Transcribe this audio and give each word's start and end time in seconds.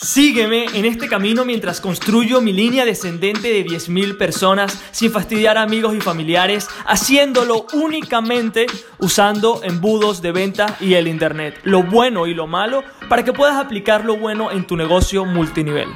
Sígueme 0.00 0.66
en 0.74 0.84
este 0.84 1.08
camino 1.08 1.44
mientras 1.44 1.80
construyo 1.80 2.40
mi 2.40 2.52
línea 2.52 2.84
descendente 2.84 3.48
de 3.48 3.66
10.000 3.66 4.16
personas 4.16 4.80
sin 4.92 5.10
fastidiar 5.10 5.58
a 5.58 5.62
amigos 5.62 5.92
y 5.96 6.00
familiares, 6.00 6.68
haciéndolo 6.86 7.66
únicamente 7.72 8.66
usando 9.00 9.60
embudos 9.64 10.22
de 10.22 10.30
venta 10.30 10.76
y 10.78 10.94
el 10.94 11.08
Internet, 11.08 11.58
lo 11.64 11.82
bueno 11.82 12.28
y 12.28 12.34
lo 12.34 12.46
malo, 12.46 12.84
para 13.08 13.24
que 13.24 13.32
puedas 13.32 13.56
aplicar 13.56 14.04
lo 14.04 14.16
bueno 14.16 14.52
en 14.52 14.68
tu 14.68 14.76
negocio 14.76 15.24
multinivel. 15.24 15.88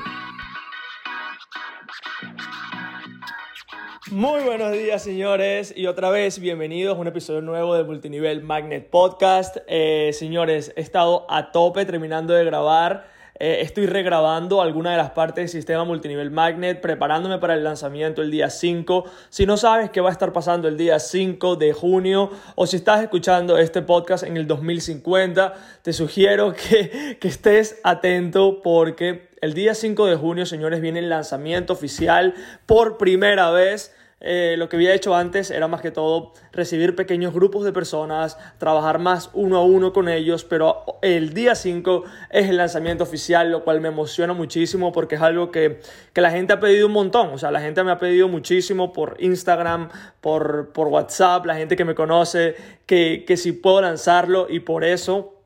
Muy 4.11 4.43
buenos 4.43 4.73
días 4.73 5.01
señores 5.01 5.73
y 5.77 5.87
otra 5.87 6.11
vez 6.11 6.41
bienvenidos 6.41 6.97
a 6.97 7.01
un 7.01 7.07
episodio 7.07 7.41
nuevo 7.41 7.77
de 7.77 7.85
Multinivel 7.85 8.43
Magnet 8.43 8.91
Podcast. 8.91 9.59
Eh, 9.69 10.11
señores, 10.13 10.73
he 10.75 10.81
estado 10.81 11.25
a 11.31 11.53
tope 11.53 11.87
terminando 11.87 12.35
de 12.35 12.45
grabar 12.45 13.12
eh, 13.39 13.59
estoy 13.63 13.87
regrabando 13.87 14.61
alguna 14.61 14.91
de 14.91 14.99
las 14.99 15.11
partes 15.11 15.43
del 15.43 15.49
sistema 15.49 15.85
multinivel 15.85 16.31
magnet, 16.31 16.81
preparándome 16.81 17.39
para 17.39 17.55
el 17.55 17.65
lanzamiento 17.65 18.23
el 18.23 18.31
día 18.31 18.51
5. 18.51 19.05
Si 19.31 19.47
no 19.47 19.57
sabes 19.57 19.91
qué 19.91 20.01
va 20.01 20.11
a 20.11 20.13
estar 20.13 20.33
pasando 20.33 20.69
el 20.69 20.77
día 20.77 20.99
5 20.99 21.57
de 21.57 21.73
junio 21.73 22.31
o 22.55 22.67
si 22.67 22.77
estás 22.77 23.03
escuchando 23.03 23.59
este 23.59 23.83
podcast 23.83 24.25
en 24.25 24.37
el 24.37 24.47
2050, 24.47 25.55
te 25.83 25.93
sugiero 25.93 26.53
que, 26.71 27.19
que 27.21 27.29
estés 27.29 27.81
atento 27.85 28.61
porque 28.63 29.31
el 29.41 29.55
día 29.55 29.75
5 29.75 30.07
de 30.07 30.17
junio, 30.17 30.47
señores, 30.47 30.81
viene 30.81 31.01
el 31.01 31.09
lanzamiento 31.09 31.73
oficial 31.73 32.35
por 32.67 32.97
primera 32.97 33.51
vez 33.51 33.93
eh, 34.25 34.55
lo 34.57 34.69
que 34.69 34.77
había 34.77 34.95
hecho 34.95 35.17
antes 35.17 35.51
era 35.51 35.67
más 35.67 35.81
que 35.81 35.91
todo 35.91 36.33
recibir 36.53 36.95
pequeños 36.95 37.35
grupos 37.35 37.65
de 37.65 37.73
personas, 37.73 38.39
trabajar 38.59 39.01
más 39.01 39.31
uno 39.33 39.57
a 39.57 39.65
uno 39.65 39.93
con 39.93 40.09
ellos, 40.09 40.45
pero 40.45 40.85
el 41.03 41.35
día 41.35 41.57
5 41.57 42.05
es 42.31 42.49
el 42.49 42.57
lanzamiento 42.57 43.03
oficial, 43.03 43.51
lo 43.51 43.65
cual 43.65 43.81
me 43.81 43.89
emociona 43.89 44.33
muchísimo 44.33 44.93
porque 44.93 45.17
es 45.17 45.23
algo 45.23 45.51
que, 45.51 45.81
que, 46.13 46.21
la 46.21 46.31
gente 46.31 46.53
ha 46.53 46.61
pedido 46.61 46.87
un 46.87 46.93
montón, 46.93 47.31
o 47.31 47.39
sea, 47.39 47.51
la 47.51 47.61
gente 47.61 47.83
me 47.83 47.91
ha 47.91 47.99
pedido 47.99 48.29
muchísimo 48.29 48.93
por 48.93 49.17
Instagram, 49.19 49.89
por, 50.21 50.73
por 50.73 50.87
WhatsApp, 50.87 51.45
la 51.45 51.57
gente 51.57 51.75
que 51.75 51.85
me 51.85 51.97
conoce, 51.97 52.55
que, 52.87 53.25
que 53.27 53.37
si 53.37 53.51
puedo 53.51 53.83
lanzarlo 53.83 54.47
y 54.49 54.61
por 54.61 54.85
eso 54.85 55.42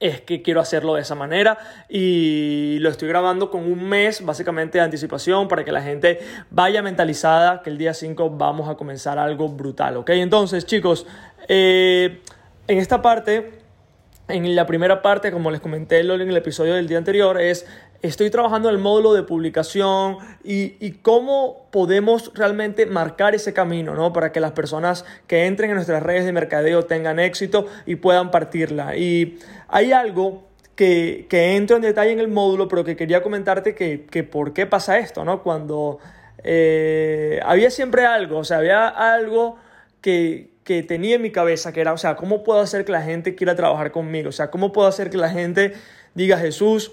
es 0.00 0.20
que 0.20 0.42
quiero 0.42 0.60
hacerlo 0.60 0.94
de 0.94 1.02
esa 1.02 1.14
manera 1.14 1.58
y 1.88 2.78
lo 2.80 2.88
estoy 2.88 3.08
grabando 3.08 3.50
con 3.50 3.70
un 3.70 3.88
mes 3.88 4.24
básicamente 4.24 4.78
de 4.78 4.84
anticipación 4.84 5.48
para 5.48 5.64
que 5.64 5.72
la 5.72 5.82
gente 5.82 6.20
vaya 6.50 6.82
mentalizada 6.82 7.62
que 7.62 7.70
el 7.70 7.78
día 7.78 7.94
5 7.94 8.30
vamos 8.30 8.68
a 8.68 8.76
comenzar 8.76 9.18
algo 9.18 9.48
brutal, 9.48 9.96
¿ok? 9.96 10.10
Entonces 10.10 10.66
chicos, 10.66 11.06
eh, 11.48 12.20
en 12.68 12.78
esta 12.78 13.02
parte, 13.02 13.58
en 14.28 14.54
la 14.54 14.66
primera 14.66 15.02
parte, 15.02 15.32
como 15.32 15.50
les 15.50 15.60
comenté 15.60 16.00
en 16.00 16.10
el 16.10 16.36
episodio 16.36 16.74
del 16.74 16.86
día 16.86 16.98
anterior, 16.98 17.40
es 17.40 17.66
estoy 18.02 18.30
trabajando 18.30 18.68
en 18.68 18.76
el 18.76 18.80
módulo 18.80 19.12
de 19.12 19.22
publicación 19.22 20.18
y, 20.44 20.92
cómo 21.02 21.68
podemos 21.70 22.32
realmente 22.34 22.86
marcar 22.86 23.34
ese 23.34 23.52
camino, 23.52 23.94
¿no? 23.94 24.12
Para 24.12 24.32
que 24.32 24.40
las 24.40 24.52
personas 24.52 25.04
que 25.26 25.46
entren 25.46 25.70
en 25.70 25.76
nuestras 25.76 26.02
redes 26.02 26.24
de 26.24 26.32
mercadeo 26.32 26.84
tengan 26.84 27.18
éxito 27.18 27.66
y 27.86 27.96
puedan 27.96 28.30
partirla. 28.30 28.96
Y 28.96 29.38
hay 29.68 29.92
algo 29.92 30.44
que, 30.74 31.26
que 31.28 31.56
entro 31.56 31.76
en 31.76 31.82
detalle 31.82 32.12
en 32.12 32.20
el 32.20 32.28
módulo, 32.28 32.68
pero 32.68 32.84
que 32.84 32.96
quería 32.96 33.22
comentarte 33.22 33.74
que, 33.74 34.06
que 34.06 34.22
por 34.22 34.52
qué 34.52 34.66
pasa 34.66 34.98
esto, 34.98 35.24
¿no? 35.24 35.42
Cuando 35.42 35.98
eh, 36.44 37.40
había 37.44 37.70
siempre 37.70 38.06
algo, 38.06 38.38
o 38.38 38.44
sea, 38.44 38.58
había 38.58 38.86
algo 38.88 39.56
que, 40.00 40.50
que 40.62 40.82
tenía 40.84 41.16
en 41.16 41.22
mi 41.22 41.32
cabeza, 41.32 41.72
que 41.72 41.80
era, 41.80 41.92
o 41.92 41.98
sea, 41.98 42.14
¿cómo 42.14 42.44
puedo 42.44 42.60
hacer 42.60 42.84
que 42.84 42.92
la 42.92 43.02
gente 43.02 43.34
quiera 43.34 43.56
trabajar 43.56 43.90
conmigo? 43.90 44.28
O 44.28 44.32
sea, 44.32 44.50
¿cómo 44.50 44.72
puedo 44.72 44.86
hacer 44.86 45.10
que 45.10 45.16
la 45.16 45.30
gente 45.30 45.72
diga, 46.14 46.38
Jesús, 46.38 46.92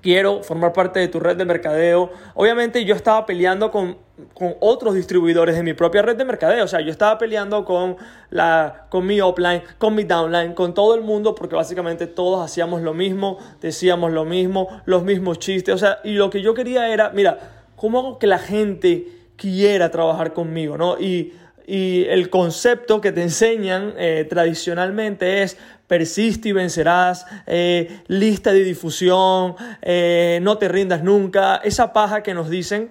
quiero 0.00 0.42
formar 0.42 0.72
parte 0.72 1.00
de 1.00 1.08
tu 1.08 1.20
red 1.20 1.36
de 1.36 1.44
mercadeo. 1.44 2.10
Obviamente 2.34 2.84
yo 2.84 2.94
estaba 2.94 3.26
peleando 3.26 3.70
con, 3.70 3.98
con, 4.34 4.54
otros 4.60 4.94
distribuidores 4.94 5.56
de 5.56 5.62
mi 5.62 5.74
propia 5.74 6.02
red 6.02 6.16
de 6.16 6.24
mercadeo. 6.24 6.64
O 6.64 6.68
sea, 6.68 6.80
yo 6.80 6.90
estaba 6.90 7.18
peleando 7.18 7.64
con, 7.64 7.96
la, 8.30 8.86
con 8.90 9.06
mi 9.06 9.20
offline, 9.20 9.62
con 9.78 9.94
mi 9.94 10.04
downline, 10.04 10.54
con 10.54 10.74
todo 10.74 10.94
el 10.94 11.02
mundo, 11.02 11.34
porque 11.34 11.56
básicamente 11.56 12.06
todos 12.06 12.44
hacíamos 12.44 12.82
lo 12.82 12.94
mismo, 12.94 13.38
decíamos 13.60 14.12
lo 14.12 14.24
mismo, 14.24 14.68
los 14.84 15.02
mismos 15.02 15.38
chistes. 15.38 15.74
O 15.74 15.78
sea, 15.78 15.98
y 16.04 16.12
lo 16.12 16.30
que 16.30 16.42
yo 16.42 16.54
quería 16.54 16.92
era, 16.92 17.10
mira, 17.10 17.38
¿cómo 17.76 17.98
hago 17.98 18.18
que 18.18 18.26
la 18.26 18.38
gente 18.38 19.06
quiera 19.36 19.90
trabajar 19.90 20.32
conmigo? 20.32 20.76
¿no? 20.76 20.98
Y 20.98 21.32
y 21.70 22.06
el 22.08 22.30
concepto 22.30 23.02
que 23.02 23.12
te 23.12 23.20
enseñan 23.20 23.92
eh, 23.98 24.26
tradicionalmente 24.26 25.42
es 25.42 25.58
persiste 25.86 26.48
y 26.48 26.52
vencerás, 26.52 27.26
eh, 27.46 28.00
lista 28.06 28.54
de 28.54 28.64
difusión, 28.64 29.54
eh, 29.82 30.38
no 30.40 30.56
te 30.56 30.66
rindas 30.68 31.02
nunca, 31.02 31.56
esa 31.56 31.92
paja 31.92 32.22
que 32.22 32.32
nos 32.32 32.48
dicen, 32.48 32.90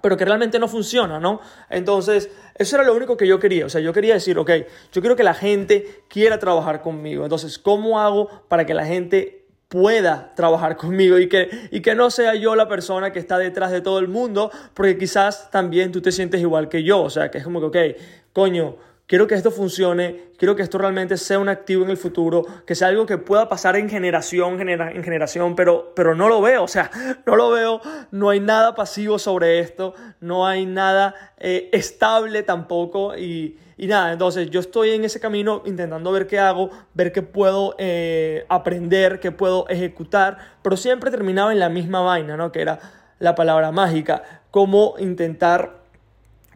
pero 0.00 0.16
que 0.16 0.24
realmente 0.24 0.58
no 0.58 0.66
funciona, 0.66 1.20
¿no? 1.20 1.42
Entonces, 1.68 2.30
eso 2.54 2.76
era 2.76 2.86
lo 2.86 2.94
único 2.94 3.18
que 3.18 3.26
yo 3.26 3.38
quería, 3.38 3.66
o 3.66 3.68
sea, 3.68 3.82
yo 3.82 3.92
quería 3.92 4.14
decir, 4.14 4.38
ok, 4.38 4.50
yo 4.90 5.02
quiero 5.02 5.14
que 5.14 5.22
la 5.22 5.34
gente 5.34 6.04
quiera 6.08 6.38
trabajar 6.38 6.80
conmigo, 6.80 7.24
entonces, 7.24 7.58
¿cómo 7.58 8.00
hago 8.00 8.28
para 8.48 8.64
que 8.64 8.72
la 8.72 8.86
gente 8.86 9.43
pueda 9.74 10.32
trabajar 10.36 10.76
conmigo 10.84 11.18
y 11.18 11.28
que, 11.28 11.50
y 11.72 11.80
que 11.80 11.96
no 11.96 12.08
sea 12.08 12.36
yo 12.36 12.54
la 12.54 12.68
persona 12.68 13.12
que 13.12 13.18
está 13.18 13.38
detrás 13.38 13.72
de 13.72 13.80
todo 13.80 13.98
el 13.98 14.06
mundo, 14.06 14.52
porque 14.72 14.96
quizás 14.96 15.50
también 15.50 15.90
tú 15.90 16.00
te 16.00 16.12
sientes 16.12 16.40
igual 16.40 16.68
que 16.68 16.84
yo, 16.84 17.02
o 17.02 17.10
sea, 17.10 17.28
que 17.28 17.38
es 17.38 17.44
como 17.44 17.58
que, 17.58 17.66
ok, 17.66 18.00
coño, 18.32 18.76
quiero 19.06 19.26
que 19.26 19.34
esto 19.34 19.50
funcione, 19.50 20.32
quiero 20.38 20.56
que 20.56 20.62
esto 20.62 20.78
realmente 20.78 21.16
sea 21.16 21.38
un 21.38 21.48
activo 21.48 21.84
en 21.84 21.90
el 21.90 21.96
futuro, 21.96 22.44
que 22.66 22.74
sea 22.74 22.88
algo 22.88 23.06
que 23.06 23.18
pueda 23.18 23.48
pasar 23.48 23.76
en 23.76 23.88
generación, 23.88 24.60
en 24.68 25.04
generación, 25.04 25.54
pero, 25.54 25.92
pero 25.94 26.14
no 26.14 26.28
lo 26.28 26.40
veo, 26.40 26.64
o 26.64 26.68
sea, 26.68 26.90
no 27.26 27.36
lo 27.36 27.50
veo, 27.50 27.80
no 28.10 28.30
hay 28.30 28.40
nada 28.40 28.74
pasivo 28.74 29.18
sobre 29.18 29.58
esto, 29.58 29.94
no 30.20 30.46
hay 30.46 30.66
nada 30.66 31.14
eh, 31.38 31.68
estable 31.72 32.42
tampoco 32.42 33.16
y, 33.16 33.58
y, 33.76 33.86
nada, 33.86 34.12
entonces 34.12 34.50
yo 34.50 34.60
estoy 34.60 34.90
en 34.90 35.04
ese 35.04 35.20
camino 35.20 35.62
intentando 35.66 36.10
ver 36.12 36.26
qué 36.26 36.38
hago, 36.38 36.70
ver 36.94 37.12
qué 37.12 37.22
puedo 37.22 37.74
eh, 37.78 38.46
aprender, 38.48 39.20
qué 39.20 39.32
puedo 39.32 39.68
ejecutar, 39.68 40.38
pero 40.62 40.76
siempre 40.76 41.10
terminaba 41.10 41.52
en 41.52 41.58
la 41.58 41.68
misma 41.68 42.00
vaina, 42.00 42.36
¿no? 42.36 42.52
Que 42.52 42.62
era 42.62 42.78
la 43.18 43.34
palabra 43.34 43.70
mágica, 43.72 44.22
cómo 44.50 44.94
intentar 44.98 45.83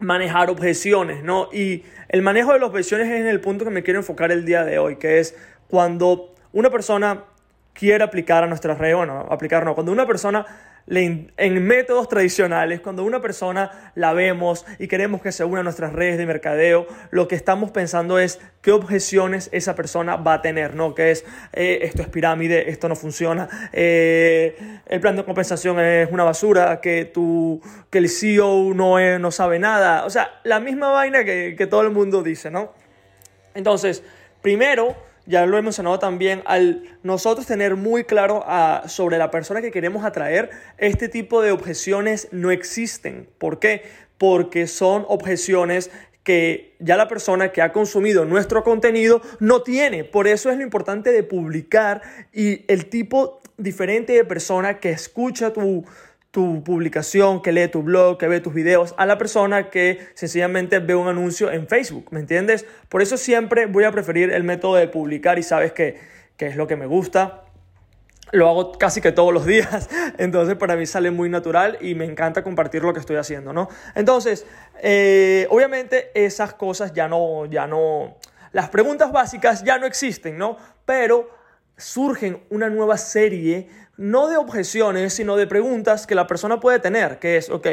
manejar 0.00 0.50
objeciones, 0.50 1.22
¿no? 1.22 1.48
Y 1.52 1.84
el 2.08 2.22
manejo 2.22 2.52
de 2.52 2.60
las 2.60 2.68
objeciones 2.68 3.08
es 3.08 3.20
en 3.20 3.26
el 3.26 3.40
punto 3.40 3.64
que 3.64 3.70
me 3.70 3.82
quiero 3.82 4.00
enfocar 4.00 4.32
el 4.32 4.44
día 4.44 4.64
de 4.64 4.78
hoy, 4.78 4.96
que 4.96 5.18
es 5.18 5.36
cuando 5.68 6.34
una 6.52 6.70
persona 6.70 7.24
quiere 7.72 8.02
aplicar 8.02 8.42
a 8.42 8.46
nuestras 8.46 8.78
redes, 8.78 8.96
bueno, 8.96 9.26
aplicar 9.30 9.64
no, 9.64 9.74
cuando 9.74 9.92
una 9.92 10.06
persona 10.06 10.44
en 10.90 11.66
métodos 11.66 12.08
tradicionales, 12.08 12.80
cuando 12.80 13.04
una 13.04 13.20
persona 13.20 13.92
la 13.94 14.12
vemos 14.12 14.64
y 14.78 14.88
queremos 14.88 15.20
que 15.20 15.32
se 15.32 15.44
una 15.44 15.60
a 15.60 15.62
nuestras 15.62 15.92
redes 15.92 16.18
de 16.18 16.26
mercadeo, 16.26 16.86
lo 17.10 17.28
que 17.28 17.34
estamos 17.34 17.70
pensando 17.70 18.18
es 18.18 18.40
qué 18.62 18.72
objeciones 18.72 19.50
esa 19.52 19.74
persona 19.74 20.16
va 20.16 20.34
a 20.34 20.42
tener, 20.42 20.74
¿no? 20.74 20.94
Que 20.94 21.10
es, 21.10 21.24
eh, 21.52 21.80
esto 21.82 22.02
es 22.02 22.08
pirámide, 22.08 22.70
esto 22.70 22.88
no 22.88 22.96
funciona, 22.96 23.48
eh, 23.72 24.80
el 24.86 25.00
plan 25.00 25.16
de 25.16 25.24
compensación 25.24 25.78
es 25.80 26.10
una 26.10 26.24
basura, 26.24 26.80
que, 26.80 27.04
tu, 27.04 27.60
que 27.90 27.98
el 27.98 28.08
CEO 28.08 28.72
no, 28.74 29.18
no 29.18 29.30
sabe 29.30 29.58
nada, 29.58 30.04
o 30.06 30.10
sea, 30.10 30.40
la 30.44 30.60
misma 30.60 30.90
vaina 30.90 31.24
que, 31.24 31.54
que 31.56 31.66
todo 31.66 31.82
el 31.82 31.90
mundo 31.90 32.22
dice, 32.22 32.50
¿no? 32.50 32.72
Entonces, 33.54 34.02
primero, 34.40 35.07
ya 35.28 35.44
lo 35.44 35.58
he 35.58 35.62
mencionado 35.62 35.98
también, 35.98 36.42
al 36.46 36.84
nosotros 37.02 37.46
tener 37.46 37.76
muy 37.76 38.04
claro 38.04 38.42
ah, 38.46 38.84
sobre 38.86 39.18
la 39.18 39.30
persona 39.30 39.60
que 39.60 39.70
queremos 39.70 40.04
atraer, 40.04 40.48
este 40.78 41.08
tipo 41.08 41.42
de 41.42 41.52
objeciones 41.52 42.28
no 42.32 42.50
existen. 42.50 43.28
¿Por 43.36 43.58
qué? 43.58 43.82
Porque 44.16 44.66
son 44.66 45.04
objeciones 45.06 45.90
que 46.24 46.76
ya 46.78 46.96
la 46.96 47.08
persona 47.08 47.52
que 47.52 47.60
ha 47.60 47.72
consumido 47.72 48.24
nuestro 48.24 48.64
contenido 48.64 49.20
no 49.38 49.62
tiene. 49.62 50.04
Por 50.04 50.28
eso 50.28 50.50
es 50.50 50.56
lo 50.56 50.62
importante 50.62 51.12
de 51.12 51.22
publicar 51.22 52.00
y 52.32 52.64
el 52.72 52.86
tipo 52.86 53.40
diferente 53.58 54.14
de 54.14 54.24
persona 54.24 54.80
que 54.80 54.90
escucha 54.90 55.52
tu, 55.52 55.84
tu 56.30 56.62
publicación, 56.62 57.40
que 57.40 57.52
lee 57.52 57.68
tu 57.68 57.82
blog, 57.82 58.18
que 58.18 58.28
ve 58.28 58.40
tus 58.40 58.52
videos, 58.52 58.94
a 58.98 59.06
la 59.06 59.16
persona 59.16 59.70
que 59.70 60.06
sencillamente 60.14 60.78
ve 60.78 60.94
un 60.94 61.08
anuncio 61.08 61.50
en 61.50 61.66
Facebook, 61.66 62.08
¿me 62.10 62.20
entiendes? 62.20 62.66
Por 62.88 63.00
eso 63.00 63.16
siempre 63.16 63.66
voy 63.66 63.84
a 63.84 63.92
preferir 63.92 64.30
el 64.32 64.44
método 64.44 64.74
de 64.74 64.88
publicar 64.88 65.38
y 65.38 65.42
sabes 65.42 65.72
que, 65.72 65.98
es 66.38 66.56
lo 66.56 66.66
que 66.66 66.76
me 66.76 66.86
gusta. 66.86 67.44
Lo 68.30 68.46
hago 68.46 68.72
casi 68.72 69.00
que 69.00 69.10
todos 69.10 69.32
los 69.32 69.46
días, 69.46 69.88
entonces 70.18 70.56
para 70.56 70.76
mí 70.76 70.84
sale 70.84 71.10
muy 71.10 71.30
natural 71.30 71.78
y 71.80 71.94
me 71.94 72.04
encanta 72.04 72.44
compartir 72.44 72.82
lo 72.82 72.92
que 72.92 73.00
estoy 73.00 73.16
haciendo, 73.16 73.54
¿no? 73.54 73.68
Entonces, 73.94 74.46
eh, 74.82 75.46
obviamente 75.48 76.10
esas 76.14 76.52
cosas 76.52 76.92
ya 76.92 77.08
no, 77.08 77.46
ya 77.46 77.66
no, 77.66 78.18
las 78.52 78.68
preguntas 78.68 79.12
básicas 79.12 79.64
ya 79.64 79.78
no 79.78 79.86
existen, 79.86 80.36
¿no? 80.36 80.58
Pero 80.84 81.37
surgen 81.78 82.42
una 82.50 82.68
nueva 82.68 82.98
serie 82.98 83.68
no 83.96 84.28
de 84.28 84.36
objeciones, 84.36 85.14
sino 85.14 85.36
de 85.36 85.46
preguntas 85.46 86.06
que 86.06 86.14
la 86.14 86.26
persona 86.26 86.60
puede 86.60 86.78
tener, 86.78 87.18
que 87.18 87.36
es, 87.36 87.50
ok, 87.50 87.66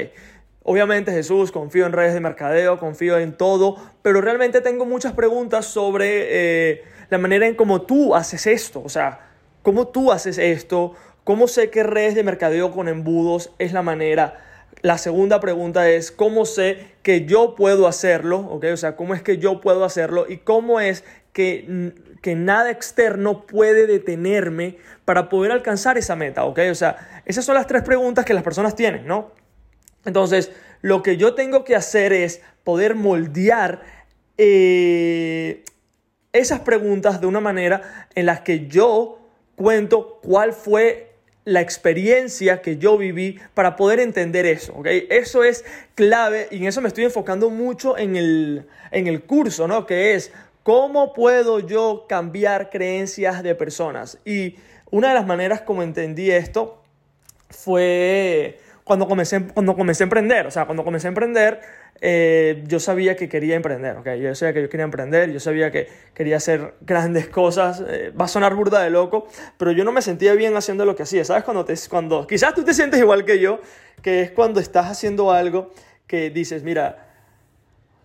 obviamente 0.63 1.11
Jesús, 1.11 1.51
confío 1.51 1.85
en 1.85 1.93
redes 1.93 2.13
de 2.13 2.19
mercadeo, 2.19 2.79
confío 2.79 3.17
en 3.19 3.37
todo, 3.37 3.77
pero 4.01 4.21
realmente 4.21 4.61
tengo 4.61 4.85
muchas 4.85 5.13
preguntas 5.13 5.65
sobre 5.65 6.71
eh, 6.71 6.83
la 7.09 7.19
manera 7.19 7.47
en 7.47 7.55
cómo 7.55 7.83
tú 7.83 8.15
haces 8.15 8.47
esto, 8.47 8.81
o 8.83 8.89
sea, 8.89 9.29
cómo 9.61 9.87
tú 9.87 10.11
haces 10.11 10.39
esto, 10.39 10.93
¿cómo 11.23 11.47
sé 11.47 11.69
que 11.69 11.83
redes 11.83 12.15
de 12.15 12.23
mercadeo 12.23 12.71
con 12.71 12.87
embudos 12.87 13.51
es 13.59 13.71
la 13.71 13.83
manera? 13.83 14.54
La 14.85 14.99
segunda 14.99 15.39
pregunta 15.39 15.89
es, 15.89 16.11
¿cómo 16.11 16.45
sé 16.45 16.77
que 17.01 17.25
yo 17.25 17.55
puedo 17.55 17.87
hacerlo? 17.87 18.37
¿Ok? 18.37 18.65
O 18.71 18.77
sea, 18.77 18.95
¿cómo 18.95 19.15
es 19.15 19.23
que 19.23 19.39
yo 19.39 19.59
puedo 19.59 19.83
hacerlo? 19.83 20.27
¿Y 20.29 20.37
cómo 20.37 20.79
es 20.79 21.03
que, 21.33 21.91
que 22.21 22.35
nada 22.35 22.69
externo 22.69 23.47
puede 23.47 23.87
detenerme 23.87 24.77
para 25.03 25.27
poder 25.27 25.51
alcanzar 25.51 25.97
esa 25.97 26.15
meta? 26.15 26.45
¿Ok? 26.45 26.59
O 26.69 26.75
sea, 26.75 27.23
esas 27.25 27.43
son 27.43 27.55
las 27.55 27.65
tres 27.65 27.81
preguntas 27.81 28.25
que 28.25 28.35
las 28.35 28.43
personas 28.43 28.75
tienen, 28.75 29.07
¿no? 29.07 29.31
Entonces, 30.05 30.51
lo 30.81 31.01
que 31.01 31.17
yo 31.17 31.33
tengo 31.33 31.63
que 31.63 31.75
hacer 31.75 32.13
es 32.13 32.43
poder 32.63 32.93
moldear 32.93 33.81
eh, 34.37 35.63
esas 36.31 36.59
preguntas 36.59 37.19
de 37.19 37.25
una 37.25 37.39
manera 37.39 38.07
en 38.13 38.27
la 38.27 38.43
que 38.43 38.67
yo 38.67 39.17
cuento 39.55 40.19
cuál 40.21 40.53
fue 40.53 41.14
la 41.45 41.61
experiencia 41.61 42.61
que 42.61 42.77
yo 42.77 42.97
viví 42.97 43.39
para 43.53 43.75
poder 43.75 43.99
entender 43.99 44.45
eso, 44.47 44.73
¿ok? 44.73 44.87
Eso 45.09 45.43
es 45.43 45.63
clave 45.93 46.47
y 46.51 46.57
en 46.57 46.65
eso 46.65 46.81
me 46.81 46.87
estoy 46.87 47.05
enfocando 47.05 47.49
mucho 47.51 47.97
en 47.97 48.15
el, 48.15 48.67
en 48.91 49.07
el 49.07 49.23
curso, 49.23 49.67
¿no? 49.67 49.85
Que 49.85 50.15
es 50.15 50.31
cómo 50.63 51.13
puedo 51.13 51.59
yo 51.59 52.05
cambiar 52.09 52.71
creencias 52.71 53.43
de 53.43 53.53
personas. 53.53 54.17
Y 54.25 54.55
una 54.89 55.09
de 55.09 55.13
las 55.13 55.27
maneras 55.27 55.61
como 55.61 55.83
entendí 55.83 56.31
esto 56.31 56.81
fue 57.51 58.59
cuando 58.83 59.07
comencé, 59.07 59.45
cuando 59.47 59.75
comencé 59.75 60.03
a 60.03 60.05
emprender. 60.05 60.47
O 60.47 60.51
sea, 60.51 60.65
cuando 60.65 60.83
comencé 60.83 61.07
a 61.07 61.09
emprender, 61.09 61.61
eh, 62.01 62.63
yo 62.67 62.79
sabía 62.79 63.15
que 63.15 63.29
quería 63.29 63.55
emprender, 63.55 63.97
¿ok? 63.97 64.09
Yo 64.21 64.35
sabía 64.35 64.53
que 64.53 64.61
yo 64.61 64.69
quería 64.69 64.83
emprender, 64.83 65.31
yo 65.31 65.39
sabía 65.39 65.71
que 65.71 65.87
quería 66.13 66.37
hacer 66.37 66.75
grandes 66.81 67.27
cosas. 67.29 67.83
Eh, 67.87 68.11
va 68.19 68.25
a 68.25 68.27
sonar 68.27 68.53
burda 68.55 68.81
de 68.83 68.89
loco, 68.89 69.27
pero 69.57 69.71
yo 69.71 69.83
no 69.83 69.91
me 69.91 70.01
sentía 70.01 70.33
bien 70.33 70.55
haciendo 70.57 70.85
lo 70.85 70.95
que 70.95 71.03
hacía. 71.03 71.23
¿Sabes? 71.23 71.43
Cuando, 71.43 71.63
te, 71.65 71.73
cuando 71.89 72.27
quizás 72.27 72.53
tú 72.53 72.63
te 72.63 72.73
sientes 72.73 72.99
igual 72.99 73.23
que 73.25 73.39
yo, 73.39 73.59
que 74.01 74.21
es 74.21 74.31
cuando 74.31 74.59
estás 74.59 74.87
haciendo 74.87 75.31
algo 75.31 75.71
que 76.05 76.29
dices, 76.29 76.63
mira, 76.63 77.07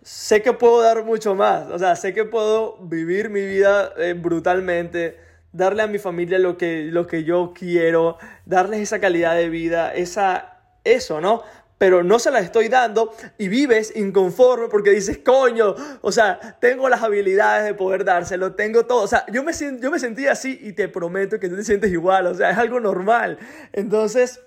sé 0.02 0.40
que 0.40 0.52
puedo 0.52 0.80
dar 0.82 1.04
mucho 1.04 1.34
más. 1.34 1.66
O 1.68 1.78
sea, 1.78 1.96
sé 1.96 2.14
que 2.14 2.24
puedo 2.24 2.78
vivir 2.78 3.28
mi 3.28 3.44
vida 3.44 3.92
eh, 3.98 4.14
brutalmente 4.14 5.18
darle 5.52 5.82
a 5.82 5.88
mi 5.88 5.98
familia 5.98 6.38
lo 6.38 6.56
que, 6.56 6.84
lo 6.84 7.08
que 7.08 7.24
yo 7.24 7.52
quiero, 7.54 8.18
darles 8.46 8.80
esa 8.80 9.00
calidad 9.00 9.34
de 9.34 9.48
vida, 9.48 9.92
esa 9.92 10.60
eso, 10.84 11.20
¿no? 11.20 11.42
Pero 11.80 12.02
no 12.02 12.18
se 12.18 12.30
las 12.30 12.44
estoy 12.44 12.68
dando 12.68 13.10
y 13.38 13.48
vives 13.48 13.96
inconforme 13.96 14.68
porque 14.68 14.90
dices, 14.90 15.16
coño, 15.24 15.74
o 16.02 16.12
sea, 16.12 16.58
tengo 16.60 16.90
las 16.90 17.02
habilidades 17.02 17.64
de 17.64 17.72
poder 17.72 18.04
dárselo, 18.04 18.54
tengo 18.54 18.84
todo. 18.84 19.00
O 19.00 19.06
sea, 19.06 19.24
yo 19.32 19.42
me, 19.42 19.52
yo 19.80 19.90
me 19.90 19.98
sentí 19.98 20.26
así 20.26 20.58
y 20.60 20.74
te 20.74 20.88
prometo 20.88 21.40
que 21.40 21.48
tú 21.48 21.56
te 21.56 21.64
sientes 21.64 21.90
igual, 21.90 22.26
o 22.26 22.34
sea, 22.34 22.50
es 22.50 22.58
algo 22.58 22.80
normal. 22.80 23.38
Entonces, 23.72 24.42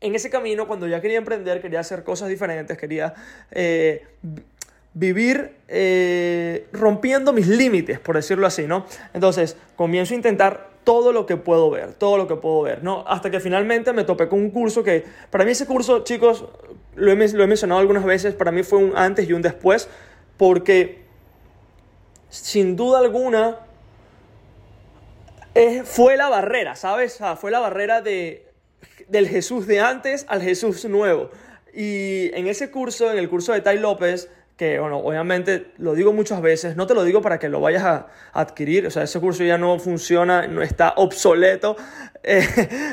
en 0.00 0.14
ese 0.14 0.30
camino, 0.30 0.66
cuando 0.66 0.86
ya 0.86 1.02
quería 1.02 1.18
emprender, 1.18 1.60
quería 1.60 1.80
hacer 1.80 2.02
cosas 2.02 2.30
diferentes, 2.30 2.78
quería 2.78 3.12
eh, 3.50 4.06
vivir 4.98 5.54
eh, 5.68 6.66
rompiendo 6.72 7.32
mis 7.32 7.46
límites, 7.46 8.00
por 8.00 8.16
decirlo 8.16 8.46
así, 8.46 8.66
¿no? 8.66 8.84
Entonces, 9.14 9.56
comienzo 9.76 10.14
a 10.14 10.16
intentar 10.16 10.70
todo 10.82 11.12
lo 11.12 11.24
que 11.24 11.36
puedo 11.36 11.70
ver, 11.70 11.94
todo 11.94 12.16
lo 12.16 12.26
que 12.26 12.34
puedo 12.34 12.62
ver, 12.62 12.82
¿no? 12.82 13.04
Hasta 13.06 13.30
que 13.30 13.38
finalmente 13.38 13.92
me 13.92 14.04
topé 14.04 14.28
con 14.28 14.40
un 14.40 14.50
curso 14.50 14.82
que, 14.82 15.04
para 15.30 15.44
mí 15.44 15.52
ese 15.52 15.66
curso, 15.66 16.02
chicos, 16.02 16.46
lo 16.96 17.12
he, 17.12 17.28
lo 17.28 17.44
he 17.44 17.46
mencionado 17.46 17.80
algunas 17.80 18.04
veces, 18.04 18.34
para 18.34 18.50
mí 18.50 18.64
fue 18.64 18.78
un 18.80 18.96
antes 18.96 19.28
y 19.28 19.32
un 19.32 19.42
después, 19.42 19.88
porque 20.36 21.04
sin 22.28 22.74
duda 22.74 22.98
alguna 22.98 23.58
fue 25.84 26.16
la 26.16 26.28
barrera, 26.28 26.76
¿sabes? 26.76 27.18
fue 27.40 27.50
la 27.50 27.58
barrera 27.58 28.00
de, 28.00 28.46
del 29.08 29.28
Jesús 29.28 29.66
de 29.66 29.80
antes 29.80 30.24
al 30.28 30.42
Jesús 30.42 30.84
nuevo. 30.84 31.30
Y 31.74 32.30
en 32.34 32.46
ese 32.46 32.70
curso, 32.70 33.10
en 33.10 33.18
el 33.18 33.28
curso 33.28 33.52
de 33.52 33.60
Tai 33.60 33.78
López, 33.78 34.30
que, 34.58 34.80
bueno, 34.80 34.98
obviamente 34.98 35.70
lo 35.78 35.94
digo 35.94 36.12
muchas 36.12 36.42
veces, 36.42 36.74
no 36.74 36.88
te 36.88 36.94
lo 36.94 37.04
digo 37.04 37.22
para 37.22 37.38
que 37.38 37.48
lo 37.48 37.60
vayas 37.60 37.84
a 37.84 38.08
adquirir, 38.32 38.88
o 38.88 38.90
sea, 38.90 39.04
ese 39.04 39.20
curso 39.20 39.44
ya 39.44 39.56
no 39.56 39.78
funciona, 39.78 40.48
no 40.48 40.62
está 40.62 40.94
obsoleto, 40.96 41.76
eh, 42.24 42.44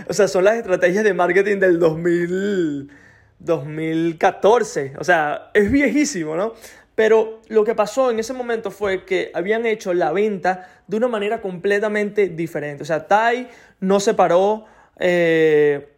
o 0.07 0.13
sea, 0.13 0.27
son 0.27 0.43
las 0.43 0.57
estrategias 0.57 1.03
de 1.03 1.15
marketing 1.15 1.57
del 1.57 1.79
2000, 1.79 2.91
2014, 3.39 4.93
o 4.99 5.03
sea, 5.03 5.49
es 5.55 5.71
viejísimo, 5.71 6.35
¿no? 6.35 6.53
Pero 6.93 7.41
lo 7.47 7.63
que 7.63 7.73
pasó 7.73 8.11
en 8.11 8.19
ese 8.19 8.33
momento 8.33 8.69
fue 8.69 9.03
que 9.03 9.31
habían 9.33 9.65
hecho 9.65 9.91
la 9.95 10.11
venta 10.11 10.69
de 10.85 10.97
una 10.97 11.07
manera 11.07 11.41
completamente 11.41 12.29
diferente, 12.29 12.83
o 12.83 12.85
sea, 12.85 13.07
Tai 13.07 13.49
no 13.79 13.99
se 13.99 14.13
paró... 14.13 14.65
Eh, 14.99 15.94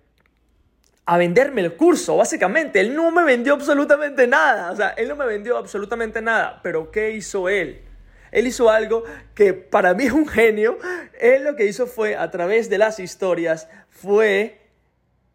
a 1.09 1.17
venderme 1.17 1.61
el 1.61 1.75
curso, 1.77 2.17
básicamente. 2.17 2.81
Él 2.81 2.93
no 2.93 3.11
me 3.11 3.23
vendió 3.23 3.53
absolutamente 3.53 4.27
nada. 4.27 4.71
O 4.71 4.75
sea, 4.75 4.89
él 4.89 5.07
no 5.07 5.15
me 5.15 5.25
vendió 5.25 5.57
absolutamente 5.57 6.21
nada. 6.21 6.59
Pero 6.61 6.91
¿qué 6.91 7.11
hizo 7.11 7.47
él? 7.47 7.81
Él 8.29 8.45
hizo 8.45 8.69
algo 8.69 9.05
que 9.33 9.53
para 9.53 9.93
mí 9.93 10.03
es 10.03 10.11
un 10.11 10.27
genio. 10.27 10.77
Él 11.17 11.45
lo 11.45 11.55
que 11.55 11.65
hizo 11.65 11.87
fue, 11.87 12.17
a 12.17 12.29
través 12.29 12.69
de 12.69 12.77
las 12.77 12.99
historias, 12.99 13.69
fue 13.89 14.59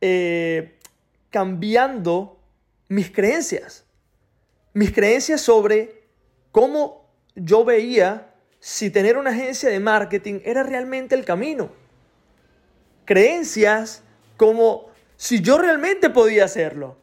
eh, 0.03 0.79
cambiando 1.31 2.39
mis 2.89 3.11
creencias. 3.11 3.87
Mis 4.75 4.93
creencias 4.93 5.41
sobre 5.41 6.03
cómo 6.51 7.09
yo 7.35 7.65
veía 7.65 8.35
si 8.61 8.91
tener 8.91 9.17
una 9.17 9.31
agencia 9.31 9.71
de 9.71 9.81
marketing 9.81 10.41
era 10.45 10.65
realmente 10.65 11.15
el 11.15 11.25
camino. 11.25 11.73
Creencias 13.07 14.03
como 14.37 14.92
si 15.23 15.41
yo 15.41 15.57
realmente 15.57 16.11
podía 16.11 16.47
hacerlo. 16.47 16.97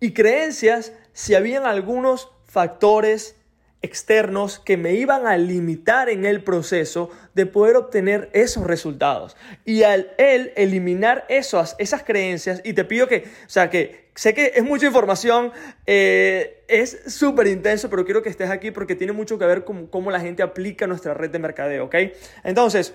Y 0.00 0.14
creencias 0.14 0.94
si 1.12 1.34
habían 1.34 1.66
algunos 1.66 2.30
factores 2.46 3.36
externos 3.82 4.58
que 4.58 4.78
me 4.78 4.94
iban 4.94 5.26
a 5.26 5.36
limitar 5.36 6.08
en 6.08 6.24
el 6.24 6.42
proceso 6.42 7.10
de 7.34 7.44
poder 7.44 7.76
obtener 7.76 8.30
esos 8.32 8.64
resultados. 8.64 9.36
Y 9.66 9.82
al 9.82 10.10
él 10.16 10.54
eliminar 10.56 11.26
esas, 11.28 11.76
esas 11.78 12.02
creencias, 12.02 12.62
y 12.64 12.72
te 12.72 12.86
pido 12.86 13.08
que, 13.08 13.24
o 13.44 13.50
sea, 13.50 13.68
que 13.68 14.08
sé 14.14 14.32
que 14.32 14.52
es 14.54 14.64
mucha 14.64 14.86
información, 14.86 15.52
eh, 15.84 16.64
es 16.68 16.98
súper 17.08 17.46
intenso, 17.46 17.90
pero 17.90 18.06
quiero 18.06 18.22
que 18.22 18.30
estés 18.30 18.48
aquí 18.48 18.70
porque 18.70 18.94
tiene 18.94 19.12
mucho 19.12 19.38
que 19.38 19.44
ver 19.44 19.66
con 19.66 19.86
cómo 19.86 20.10
la 20.10 20.20
gente 20.20 20.42
aplica 20.42 20.86
nuestra 20.86 21.12
red 21.12 21.28
de 21.28 21.40
mercadeo, 21.40 21.84
¿ok? 21.84 21.94
Entonces, 22.42 22.94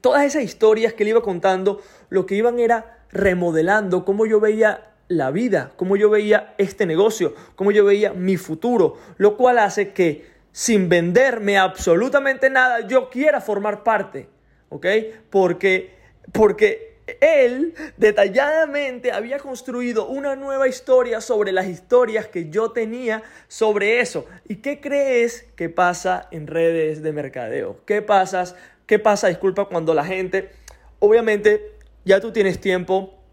todas 0.00 0.24
esas 0.24 0.42
historias 0.42 0.94
que 0.94 1.04
él 1.04 1.10
iba 1.10 1.22
contando, 1.22 1.80
lo 2.08 2.26
que 2.26 2.34
iban 2.34 2.58
era 2.58 3.03
remodelando 3.14 4.04
cómo 4.04 4.26
yo 4.26 4.40
veía 4.40 4.90
la 5.08 5.30
vida, 5.30 5.72
cómo 5.76 5.96
yo 5.96 6.10
veía 6.10 6.54
este 6.58 6.84
negocio, 6.84 7.34
cómo 7.54 7.70
yo 7.70 7.84
veía 7.84 8.12
mi 8.12 8.36
futuro, 8.36 8.98
lo 9.16 9.36
cual 9.36 9.58
hace 9.58 9.92
que 9.92 10.26
sin 10.52 10.88
venderme 10.88 11.56
absolutamente 11.56 12.50
nada 12.50 12.86
yo 12.86 13.08
quiera 13.08 13.40
formar 13.40 13.82
parte, 13.82 14.28
¿ok? 14.68 14.86
Porque, 15.30 15.94
porque 16.32 16.98
él 17.20 17.74
detalladamente 17.96 19.12
había 19.12 19.38
construido 19.38 20.06
una 20.06 20.36
nueva 20.36 20.68
historia 20.68 21.20
sobre 21.20 21.52
las 21.52 21.66
historias 21.66 22.26
que 22.26 22.50
yo 22.50 22.72
tenía 22.72 23.22
sobre 23.46 24.00
eso. 24.00 24.26
¿Y 24.48 24.56
qué 24.56 24.80
crees 24.80 25.46
que 25.54 25.68
pasa 25.68 26.28
en 26.30 26.46
redes 26.46 27.02
de 27.02 27.12
mercadeo? 27.12 27.78
¿Qué 27.84 28.02
pasa? 28.02 28.56
¿Qué 28.86 28.98
pasa, 28.98 29.28
disculpa, 29.28 29.66
cuando 29.66 29.94
la 29.94 30.04
gente, 30.04 30.50
obviamente, 30.98 31.73
ya 32.04 32.20
tú 32.20 32.32
tienes 32.32 32.60
tiempo 32.60 33.24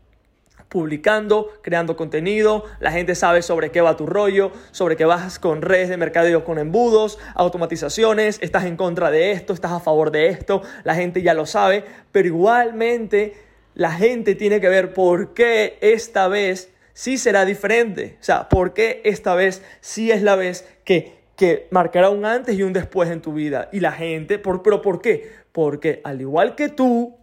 publicando, 0.72 1.50
creando 1.62 1.98
contenido, 1.98 2.64
la 2.80 2.94
gente 2.94 3.14
sabe 3.14 3.42
sobre 3.42 3.72
qué 3.72 3.82
va 3.82 3.98
tu 3.98 4.06
rollo, 4.06 4.54
sobre 4.72 4.96
qué 4.96 5.04
vas 5.04 5.38
con 5.38 5.62
redes 5.62 5.90
de 5.90 5.98
mercadeo 5.98 6.46
con 6.46 6.60
embudos, 6.60 7.20
automatizaciones, 7.36 8.40
estás 8.42 8.64
en 8.64 8.78
contra 8.78 9.12
de 9.12 9.34
esto, 9.34 9.52
estás 9.52 9.74
a 9.74 9.82
favor 9.82 10.12
de 10.12 10.28
esto, 10.28 10.62
la 10.86 10.96
gente 10.96 11.22
ya 11.22 11.34
lo 11.34 11.46
sabe, 11.46 11.84
pero 12.14 12.26
igualmente 12.26 13.34
la 13.74 13.92
gente 13.92 14.34
tiene 14.34 14.62
que 14.62 14.70
ver 14.70 14.94
por 14.94 15.34
qué 15.34 15.78
esta 15.82 16.30
vez 16.30 16.72
sí 16.94 17.18
será 17.18 17.44
diferente, 17.44 18.18
o 18.22 18.24
sea, 18.24 18.48
por 18.48 18.74
qué 18.74 19.02
esta 19.04 19.36
vez 19.36 19.62
sí 19.82 20.10
es 20.10 20.22
la 20.22 20.38
vez 20.38 20.66
que, 20.86 21.20
que 21.36 21.68
marcará 21.72 22.10
un 22.10 22.26
antes 22.26 22.58
y 22.58 22.64
un 22.64 22.72
después 22.72 23.10
en 23.10 23.22
tu 23.22 23.34
vida. 23.34 23.68
Y 23.74 23.82
la 23.82 23.92
gente, 23.92 24.40
por, 24.40 24.64
pero 24.64 24.82
¿por 24.82 25.02
qué? 25.02 25.32
Porque 25.52 26.00
al 26.06 26.22
igual 26.22 26.56
que 26.56 26.70
tú, 26.70 27.18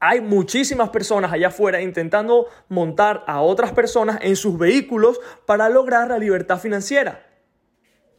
hay 0.00 0.20
muchísimas 0.20 0.90
personas 0.90 1.32
allá 1.32 1.48
afuera 1.48 1.80
intentando 1.80 2.46
montar 2.68 3.24
a 3.26 3.40
otras 3.40 3.72
personas 3.72 4.18
en 4.22 4.36
sus 4.36 4.58
vehículos 4.58 5.20
para 5.46 5.68
lograr 5.68 6.08
la 6.08 6.18
libertad 6.18 6.58
financiera. 6.58 7.26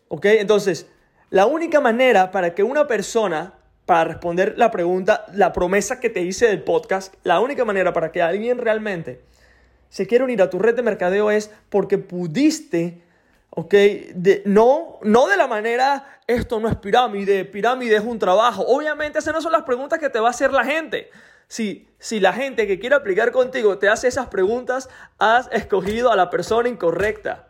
¿Ok? 0.09 0.25
Entonces, 0.25 0.87
la 1.29 1.45
única 1.45 1.79
manera 1.79 2.31
para 2.31 2.53
que 2.53 2.63
una 2.63 2.87
persona, 2.87 3.53
para 3.85 4.05
responder 4.05 4.55
la 4.57 4.71
pregunta, 4.71 5.25
la 5.33 5.53
promesa 5.53 5.99
que 5.99 6.09
te 6.09 6.21
hice 6.21 6.47
del 6.47 6.63
podcast, 6.63 7.13
la 7.23 7.39
única 7.39 7.63
manera 7.63 7.93
para 7.93 8.11
que 8.11 8.21
alguien 8.21 8.57
realmente 8.57 9.21
se 9.89 10.05
quiera 10.05 10.23
unir 10.23 10.41
a 10.41 10.49
tu 10.49 10.59
red 10.59 10.75
de 10.75 10.83
mercadeo 10.83 11.31
es 11.31 11.51
porque 11.69 11.97
pudiste, 11.97 13.01
¿ok? 13.49 13.73
No, 14.45 14.99
no 15.01 15.27
de 15.27 15.37
la 15.37 15.47
manera, 15.47 16.19
esto 16.27 16.59
no 16.59 16.69
es 16.69 16.75
pirámide, 16.75 17.45
pirámide 17.45 17.95
es 17.95 18.03
un 18.03 18.19
trabajo. 18.19 18.63
Obviamente 18.67 19.19
esas 19.19 19.33
no 19.33 19.41
son 19.41 19.51
las 19.51 19.63
preguntas 19.63 19.99
que 19.99 20.09
te 20.09 20.19
va 20.19 20.27
a 20.27 20.31
hacer 20.31 20.53
la 20.53 20.63
gente. 20.63 21.09
Si, 21.49 21.89
si 21.97 22.19
la 22.19 22.31
gente 22.31 22.67
que 22.67 22.79
quiere 22.79 22.95
aplicar 22.95 23.31
contigo 23.31 23.79
te 23.79 23.89
hace 23.89 24.07
esas 24.07 24.27
preguntas, 24.27 24.87
has 25.17 25.49
escogido 25.51 26.11
a 26.11 26.15
la 26.15 26.29
persona 26.29 26.69
incorrecta, 26.69 27.47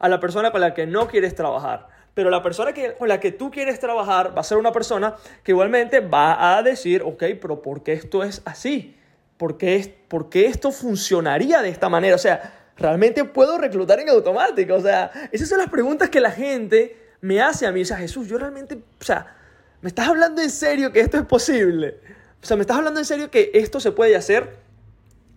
a 0.00 0.08
la 0.08 0.18
persona 0.18 0.50
con 0.50 0.60
la 0.60 0.74
que 0.74 0.86
no 0.86 1.06
quieres 1.06 1.36
trabajar. 1.36 1.86
Pero 2.12 2.28
la 2.28 2.42
persona 2.42 2.72
con 2.98 3.08
la 3.08 3.20
que 3.20 3.30
tú 3.30 3.52
quieres 3.52 3.78
trabajar 3.78 4.36
va 4.36 4.40
a 4.40 4.44
ser 4.44 4.58
una 4.58 4.72
persona 4.72 5.14
que 5.44 5.52
igualmente 5.52 6.00
va 6.00 6.56
a 6.56 6.62
decir, 6.64 7.02
ok, 7.04 7.22
pero 7.40 7.62
¿por 7.62 7.84
qué 7.84 7.92
esto 7.92 8.24
es 8.24 8.42
así? 8.44 8.96
¿Por 9.36 9.58
qué, 9.58 9.96
¿Por 10.08 10.28
qué 10.28 10.46
esto 10.46 10.72
funcionaría 10.72 11.62
de 11.62 11.68
esta 11.68 11.88
manera? 11.88 12.16
O 12.16 12.18
sea, 12.18 12.52
¿realmente 12.76 13.22
puedo 13.24 13.58
reclutar 13.58 14.00
en 14.00 14.08
automático? 14.08 14.74
O 14.74 14.80
sea, 14.80 15.12
esas 15.30 15.48
son 15.48 15.58
las 15.58 15.70
preguntas 15.70 16.10
que 16.10 16.20
la 16.20 16.32
gente 16.32 16.96
me 17.20 17.40
hace 17.40 17.64
a 17.64 17.70
mí. 17.70 17.82
O 17.82 17.84
sea, 17.84 17.98
Jesús, 17.98 18.26
yo 18.26 18.38
realmente, 18.38 18.74
o 18.74 19.04
sea, 19.04 19.36
¿me 19.82 19.88
estás 19.88 20.08
hablando 20.08 20.42
en 20.42 20.50
serio 20.50 20.90
que 20.90 21.00
esto 21.00 21.18
es 21.18 21.26
posible? 21.26 22.00
O 22.42 22.46
sea, 22.46 22.56
¿me 22.56 22.62
estás 22.62 22.76
hablando 22.76 23.00
en 23.00 23.06
serio 23.06 23.30
que 23.30 23.50
esto 23.54 23.80
se 23.80 23.92
puede 23.92 24.16
hacer? 24.16 24.56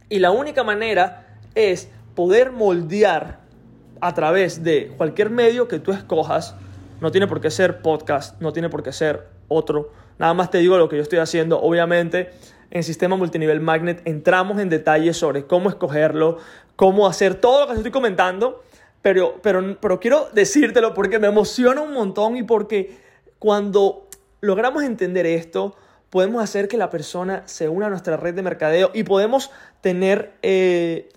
Y 0.09 0.19
la 0.19 0.31
única 0.31 0.63
manera 0.63 1.37
es 1.55 1.89
poder 2.15 2.51
moldear 2.51 3.39
a 4.01 4.13
través 4.13 4.63
de 4.63 4.93
cualquier 4.97 5.29
medio 5.29 5.67
que 5.67 5.79
tú 5.79 5.91
escojas. 5.91 6.55
No 7.01 7.11
tiene 7.11 7.27
por 7.27 7.41
qué 7.41 7.49
ser 7.49 7.81
podcast, 7.81 8.39
no 8.41 8.53
tiene 8.53 8.69
por 8.69 8.83
qué 8.83 8.91
ser 8.91 9.27
otro. 9.47 9.91
Nada 10.17 10.33
más 10.33 10.51
te 10.51 10.57
digo 10.59 10.77
lo 10.77 10.89
que 10.89 10.97
yo 10.97 11.01
estoy 11.01 11.19
haciendo. 11.19 11.61
Obviamente, 11.61 12.31
en 12.71 12.83
Sistema 12.83 13.15
Multinivel 13.15 13.61
Magnet 13.61 14.01
entramos 14.05 14.59
en 14.59 14.69
detalles 14.69 15.17
sobre 15.17 15.45
cómo 15.45 15.69
escogerlo, 15.69 16.37
cómo 16.75 17.07
hacer 17.07 17.35
todo 17.35 17.61
lo 17.61 17.67
que 17.67 17.73
estoy 17.75 17.91
comentando. 17.91 18.63
Pero, 19.01 19.39
pero, 19.41 19.79
pero 19.79 19.99
quiero 19.99 20.29
decírtelo 20.33 20.93
porque 20.93 21.19
me 21.19 21.27
emociona 21.27 21.81
un 21.81 21.93
montón 21.93 22.35
y 22.35 22.43
porque 22.43 22.97
cuando 23.39 24.07
logramos 24.41 24.83
entender 24.83 25.25
esto, 25.25 25.75
podemos 26.09 26.43
hacer 26.43 26.67
que 26.67 26.77
la 26.77 26.89
persona 26.89 27.43
se 27.45 27.69
una 27.69 27.87
a 27.87 27.89
nuestra 27.89 28.17
red 28.17 28.33
de 28.33 28.41
mercadeo 28.41 28.91
y 28.93 29.03
podemos 29.03 29.51
tener 29.81 30.33
eh, 30.41 31.09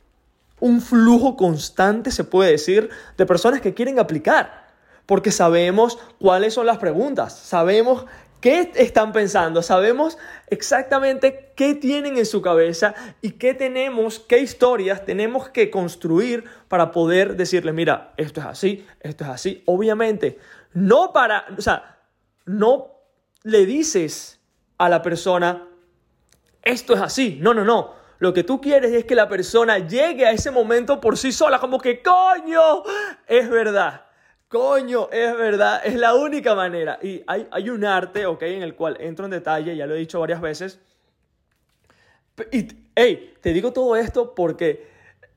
un 0.60 0.80
flujo 0.80 1.36
constante, 1.36 2.10
se 2.10 2.24
puede 2.24 2.52
decir, 2.52 2.90
de 3.16 3.26
personas 3.26 3.60
que 3.60 3.74
quieren 3.74 3.98
aplicar. 3.98 4.62
Porque 5.06 5.32
sabemos 5.32 5.98
cuáles 6.20 6.54
son 6.54 6.66
las 6.66 6.78
preguntas, 6.78 7.36
sabemos 7.36 8.06
qué 8.40 8.70
están 8.76 9.12
pensando, 9.12 9.62
sabemos 9.62 10.18
exactamente 10.48 11.52
qué 11.56 11.74
tienen 11.74 12.18
en 12.18 12.26
su 12.26 12.42
cabeza 12.42 12.94
y 13.20 13.32
qué 13.32 13.54
tenemos, 13.54 14.20
qué 14.20 14.38
historias 14.38 15.04
tenemos 15.04 15.48
que 15.48 15.70
construir 15.70 16.44
para 16.68 16.90
poder 16.92 17.36
decirles, 17.36 17.74
mira, 17.74 18.12
esto 18.16 18.40
es 18.40 18.46
así, 18.46 18.86
esto 19.00 19.24
es 19.24 19.30
así. 19.30 19.62
Obviamente, 19.66 20.38
no 20.72 21.12
para, 21.12 21.46
o 21.56 21.60
sea, 21.60 22.00
no 22.44 22.92
le 23.42 23.66
dices 23.66 24.41
a 24.82 24.88
la 24.88 25.00
persona, 25.00 25.68
esto 26.60 26.94
es 26.94 27.00
así. 27.00 27.38
No, 27.40 27.54
no, 27.54 27.64
no. 27.64 27.94
Lo 28.18 28.32
que 28.32 28.42
tú 28.42 28.60
quieres 28.60 28.92
es 28.92 29.04
que 29.04 29.14
la 29.14 29.28
persona 29.28 29.78
llegue 29.78 30.26
a 30.26 30.32
ese 30.32 30.50
momento 30.50 31.00
por 31.00 31.16
sí 31.16 31.30
sola, 31.30 31.60
como 31.60 31.78
que, 31.78 32.02
coño, 32.02 32.82
es 33.28 33.48
verdad. 33.48 34.06
Coño, 34.48 35.08
es 35.12 35.36
verdad, 35.36 35.82
es 35.84 35.94
la 35.94 36.14
única 36.14 36.56
manera. 36.56 36.98
Y 37.00 37.22
hay, 37.28 37.46
hay 37.52 37.70
un 37.70 37.84
arte, 37.84 38.26
¿ok? 38.26 38.42
En 38.42 38.62
el 38.62 38.74
cual 38.74 38.96
entro 38.98 39.24
en 39.24 39.30
detalle, 39.30 39.76
ya 39.76 39.86
lo 39.86 39.94
he 39.94 39.98
dicho 39.98 40.18
varias 40.18 40.40
veces. 40.40 40.80
Y, 42.50 42.66
hey, 42.96 43.34
te 43.40 43.52
digo 43.52 43.72
todo 43.72 43.94
esto 43.94 44.34
porque 44.34 44.88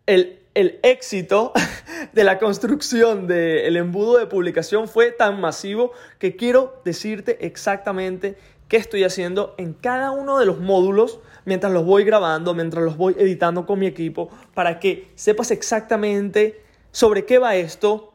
el, 0.08 0.40
el 0.56 0.80
éxito 0.82 1.54
de 2.14 2.24
la 2.24 2.40
construcción 2.40 3.28
del 3.28 3.78
embudo 3.78 4.18
de 4.18 4.26
publicación 4.26 4.88
fue 4.88 5.12
tan 5.12 5.40
masivo 5.40 5.92
que 6.18 6.36
quiero 6.36 6.82
decirte 6.84 7.46
exactamente 7.46 8.38
qué 8.68 8.78
estoy 8.78 9.04
haciendo 9.04 9.54
en 9.58 9.74
cada 9.74 10.12
uno 10.12 10.40
de 10.40 10.46
los 10.46 10.60
módulos 10.60 11.20
mientras 11.46 11.72
los 11.72 11.86
voy 11.86 12.04
grabando, 12.04 12.54
mientras 12.54 12.84
los 12.84 12.98
voy 12.98 13.16
editando 13.18 13.66
con 13.66 13.80
mi 13.80 13.86
equipo, 13.86 14.30
para 14.54 14.80
que 14.80 15.12
sepas 15.16 15.52
exactamente 15.52 16.62
sobre 16.92 17.26
qué 17.26 17.40
va 17.40 17.56
esto 17.56 18.14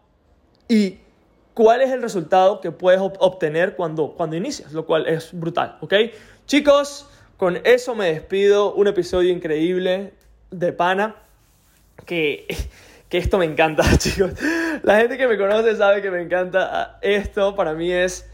y 0.69 0.99
cuál 1.55 1.83
es 1.83 1.91
el 1.91 2.03
resultado 2.03 2.61
que 2.61 2.73
puedes 2.73 3.01
obtener 3.01 3.77
cuando, 3.77 4.13
cuando 4.13 4.37
inicias, 4.37 4.73
lo 4.73 4.87
cual 4.87 5.07
es 5.07 5.31
brutal, 5.33 5.79
¿ok? 5.81 5.95
Chicos, 6.47 7.09
con 7.37 7.61
eso 7.65 7.95
me 7.95 8.13
despido, 8.13 8.75
un 8.75 8.87
episodio 8.87 9.33
increíble 9.33 10.15
de 10.51 10.73
Pana, 10.73 11.17
que, 12.07 12.47
que 13.09 13.19
esto 13.19 13.39
me 13.39 13.45
encanta, 13.45 13.85
chicos. 13.99 14.33
La 14.83 14.99
gente 14.99 15.19
que 15.19 15.27
me 15.27 15.37
conoce 15.37 15.77
sabe 15.77 16.03
que 16.03 16.11
me 16.11 16.23
encanta 16.23 16.99
esto, 17.03 17.55
para 17.55 17.75
mí 17.75 17.93
es 17.93 18.30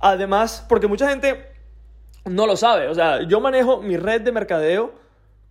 Además, 0.00 0.64
porque 0.68 0.86
mucha 0.86 1.08
gente 1.08 1.54
no 2.24 2.46
lo 2.46 2.56
sabe. 2.56 2.88
O 2.88 2.94
sea, 2.94 3.22
yo 3.22 3.40
manejo 3.40 3.80
mi 3.80 3.96
red 3.96 4.22
de 4.22 4.32
mercadeo 4.32 4.92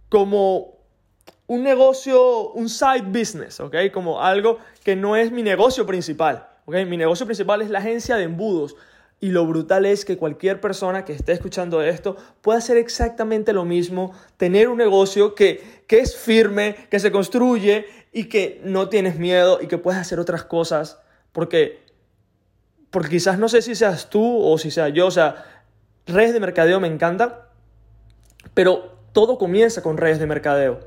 como 0.10 0.78
un 1.48 1.64
negocio, 1.64 2.50
un 2.52 2.70
side 2.70 3.04
business, 3.08 3.60
¿ok? 3.60 3.76
Como 3.94 4.22
algo 4.22 4.60
que 4.84 4.96
no 4.96 5.16
es 5.16 5.32
mi 5.32 5.44
negocio 5.44 5.86
principal, 5.86 6.48
¿ok? 6.66 6.76
Mi 6.88 6.98
negocio 6.98 7.26
principal 7.26 7.62
es 7.62 7.70
la 7.70 7.80
agencia 7.80 8.16
de 8.16 8.24
embudos. 8.24 8.76
Y 9.20 9.30
lo 9.30 9.46
brutal 9.46 9.86
es 9.86 10.04
que 10.04 10.18
cualquier 10.18 10.60
persona 10.60 11.06
que 11.06 11.14
esté 11.14 11.32
escuchando 11.32 11.82
esto 11.82 12.18
pueda 12.42 12.58
hacer 12.58 12.76
exactamente 12.76 13.54
lo 13.54 13.64
mismo, 13.64 14.12
tener 14.36 14.68
un 14.68 14.78
negocio 14.78 15.34
que, 15.34 15.84
que 15.88 16.00
es 16.00 16.18
firme, 16.18 16.76
que 16.90 17.00
se 17.00 17.10
construye 17.10 17.86
y 18.12 18.26
que 18.26 18.60
no 18.66 18.90
tienes 18.90 19.18
miedo 19.18 19.60
y 19.62 19.68
que 19.68 19.78
puedes 19.78 20.02
hacer 20.02 20.20
otras 20.20 20.44
cosas. 20.44 21.00
Porque 21.32 21.83
porque 22.94 23.10
quizás 23.10 23.40
no 23.40 23.50
sé 23.50 23.64
si 23.64 23.74
seas 23.74 24.12
tú 24.12 24.40
o 24.46 24.56
si 24.60 24.70
sea 24.70 24.88
yo, 24.90 25.08
o 25.08 25.12
sea, 25.12 25.44
redes 26.06 26.32
de 26.32 26.40
mercadeo 26.40 26.80
me 26.80 26.88
encanta, 26.88 27.48
pero 28.54 28.94
todo 29.14 29.40
comienza 29.40 29.82
con 29.82 29.98
redes 29.98 30.20
de 30.20 30.28
mercadeo. 30.28 30.80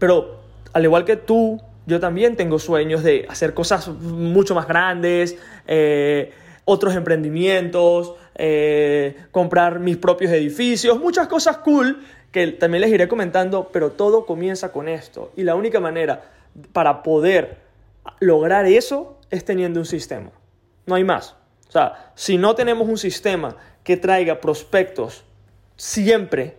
Pero 0.00 0.40
al 0.72 0.82
igual 0.82 1.04
que 1.04 1.14
tú, 1.14 1.62
yo 1.86 2.00
también 2.00 2.34
tengo 2.34 2.58
sueños 2.58 3.04
de 3.04 3.24
hacer 3.28 3.54
cosas 3.54 3.86
mucho 3.86 4.56
más 4.56 4.66
grandes, 4.66 5.38
eh, 5.68 6.32
otros 6.64 6.96
emprendimientos, 6.96 8.14
eh, 8.34 9.14
comprar 9.30 9.78
mis 9.78 9.98
propios 9.98 10.32
edificios, 10.32 10.98
muchas 10.98 11.28
cosas 11.28 11.58
cool 11.58 12.04
que 12.32 12.48
también 12.48 12.80
les 12.80 12.90
iré 12.90 13.06
comentando, 13.06 13.70
pero 13.72 13.92
todo 13.92 14.26
comienza 14.26 14.72
con 14.72 14.88
esto. 14.88 15.30
Y 15.36 15.44
la 15.44 15.54
única 15.54 15.78
manera 15.78 16.32
para 16.72 17.04
poder 17.04 17.58
lograr 18.18 18.66
eso 18.66 19.20
es 19.30 19.44
teniendo 19.44 19.78
un 19.78 19.86
sistema. 19.86 20.32
No 20.86 20.94
hay 20.94 21.04
más. 21.04 21.36
O 21.68 21.72
sea, 21.72 22.12
si 22.14 22.36
no 22.36 22.54
tenemos 22.54 22.88
un 22.88 22.98
sistema 22.98 23.56
que 23.82 23.96
traiga 23.96 24.40
prospectos 24.40 25.24
siempre 25.76 26.58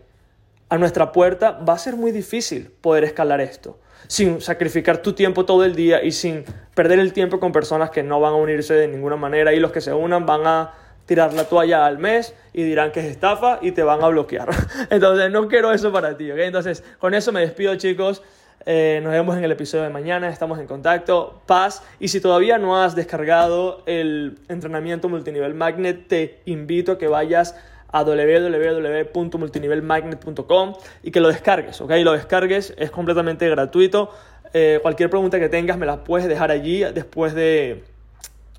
a 0.69 0.77
nuestra 0.77 1.11
puerta, 1.11 1.51
va 1.51 1.73
a 1.73 1.77
ser 1.77 1.95
muy 1.95 2.11
difícil 2.11 2.71
poder 2.81 3.03
escalar 3.03 3.41
esto. 3.41 3.79
Sin 4.07 4.41
sacrificar 4.41 4.97
tu 4.97 5.13
tiempo 5.13 5.45
todo 5.45 5.63
el 5.63 5.75
día 5.75 6.03
y 6.03 6.11
sin 6.11 6.43
perder 6.73 6.99
el 6.99 7.13
tiempo 7.13 7.39
con 7.39 7.51
personas 7.51 7.91
que 7.91 8.03
no 8.03 8.19
van 8.19 8.33
a 8.33 8.37
unirse 8.37 8.73
de 8.73 8.87
ninguna 8.87 9.15
manera 9.15 9.53
y 9.53 9.59
los 9.59 9.71
que 9.71 9.81
se 9.81 9.93
unan 9.93 10.25
van 10.25 10.47
a 10.47 10.73
tirar 11.05 11.33
la 11.33 11.45
toalla 11.45 11.85
al 11.85 11.99
mes 11.99 12.33
y 12.53 12.63
dirán 12.63 12.91
que 12.91 13.01
es 13.01 13.05
estafa 13.05 13.59
y 13.61 13.71
te 13.71 13.83
van 13.83 14.03
a 14.03 14.07
bloquear. 14.07 14.49
Entonces 14.89 15.31
no 15.31 15.47
quiero 15.47 15.71
eso 15.71 15.91
para 15.91 16.17
ti, 16.17 16.31
¿ok? 16.31 16.39
Entonces 16.39 16.83
con 16.99 17.13
eso 17.13 17.31
me 17.31 17.41
despido 17.41 17.75
chicos. 17.75 18.23
Eh, 18.65 19.01
nos 19.03 19.11
vemos 19.11 19.37
en 19.37 19.43
el 19.43 19.51
episodio 19.51 19.83
de 19.83 19.89
mañana, 19.89 20.29
estamos 20.29 20.57
en 20.59 20.67
contacto. 20.67 21.41
Paz. 21.45 21.83
Y 21.99 22.07
si 22.07 22.21
todavía 22.21 22.57
no 22.57 22.81
has 22.81 22.95
descargado 22.95 23.83
el 23.85 24.39
entrenamiento 24.47 25.09
multinivel 25.09 25.53
magnet, 25.53 26.07
te 26.07 26.39
invito 26.45 26.93
a 26.93 26.97
que 26.97 27.07
vayas 27.07 27.57
a 27.91 28.03
www.multinivelmagnet.com 28.03 30.73
y 31.03 31.11
que 31.11 31.19
lo 31.19 31.27
descargues, 31.27 31.81
¿ok? 31.81 31.91
Lo 32.03 32.13
descargues, 32.13 32.73
es 32.77 32.89
completamente 32.89 33.49
gratuito. 33.49 34.11
Eh, 34.53 34.79
cualquier 34.81 35.09
pregunta 35.09 35.37
que 35.39 35.49
tengas 35.49 35.77
me 35.77 35.85
la 35.85 36.03
puedes 36.03 36.27
dejar 36.27 36.49
allí 36.51 36.79
después 36.79 37.35
de, 37.35 37.83